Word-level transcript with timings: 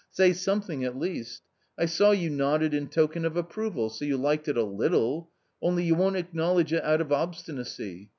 "Say 0.09 0.33
something 0.33 0.83
at 0.83 0.97
least. 0.97 1.43
I 1.77 1.85
saw 1.85 2.09
you 2.09 2.31
nodded 2.31 2.73
in 2.73 2.87
token 2.87 3.23
of 3.23 3.37
approval, 3.37 3.91
so 3.91 4.03
you 4.03 4.17
liked 4.17 4.47
it 4.47 4.57
a 4.57 4.63
little. 4.63 5.29
Only 5.61 5.83
you 5.83 5.93
won't 5.93 6.15
acknowledge 6.17 6.73
it 6.73 6.83
out 6.83 7.01
of 7.01 7.11
obstinacy. 7.11 8.09